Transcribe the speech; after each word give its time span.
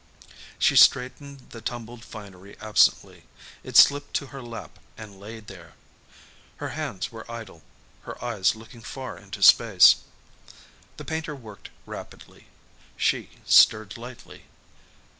She 0.57 0.75
straightened 0.75 1.51
the 1.51 1.61
tumbled 1.61 2.03
finery 2.03 2.57
absently. 2.59 3.25
It 3.63 3.77
slipped 3.77 4.15
to 4.15 4.27
her 4.33 4.41
lap, 4.41 4.79
and 4.97 5.19
lay 5.19 5.39
there. 5.41 5.75
Her 6.57 6.69
hands 6.69 7.11
were 7.11 7.31
idle, 7.31 7.61
her 8.05 8.17
eyes 8.25 8.55
looking 8.55 8.81
far 8.81 9.19
into 9.19 9.43
space. 9.43 9.97
The 10.97 11.05
painter 11.05 11.35
worked 11.35 11.69
rapidly. 11.85 12.47
She 12.97 13.29
stirred 13.45 13.93
slightly. 13.93 14.45